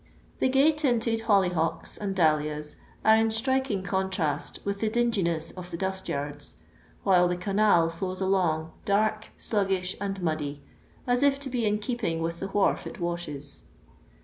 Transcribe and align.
The 0.39 0.49
gay 0.49 0.71
tinted 0.71 1.21
holly 1.21 1.49
hocks 1.49 1.95
and 1.95 2.15
dahlias 2.15 2.75
are 3.05 3.15
in 3.15 3.29
striking 3.29 3.83
contrast 3.83 4.57
with 4.65 4.79
the 4.79 4.89
dinginess 4.89 5.51
of 5.51 5.69
the 5.69 5.77
dust 5.77 6.09
yards, 6.09 6.55
while 7.03 7.27
the 7.27 7.37
canal 7.37 7.87
flows 7.91 8.19
along, 8.19 8.71
dark, 8.83 9.27
sluggish, 9.37 9.95
and 10.01 10.19
muddy, 10.23 10.63
as 11.05 11.21
if 11.21 11.39
to 11.41 11.51
be 11.51 11.67
in 11.67 11.77
keep 11.77 12.03
ing 12.03 12.19
with 12.19 12.39
the 12.39 12.47
wharf 12.47 12.87
it 12.87 12.99
washes. 12.99 13.61